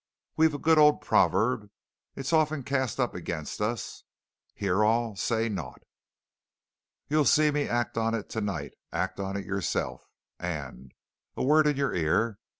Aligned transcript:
We've 0.35 0.55
a 0.55 0.57
good 0.57 0.79
old 0.79 1.01
proverb 1.01 1.69
it's 2.15 2.33
often 2.33 2.63
cast 2.63 2.99
up 2.99 3.13
against 3.13 3.61
us: 3.61 4.03
'Hear 4.55 4.83
all 4.83 5.15
say 5.15 5.47
naught!' 5.47 5.83
You'll 7.07 7.23
see 7.23 7.51
me 7.51 7.67
act 7.69 7.99
on 7.99 8.15
it 8.15 8.27
tonight 8.27 8.71
act 8.91 9.19
on 9.19 9.37
it 9.37 9.45
yourself. 9.45 10.07
And 10.39 10.91
a 11.37 11.43
word 11.43 11.67
in 11.67 11.77
your 11.77 11.93
ear! 11.93 12.39